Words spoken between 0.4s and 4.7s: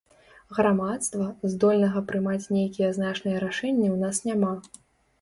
Грамадства, здольнага прымаць нейкія значныя рашэнні ў нас няма.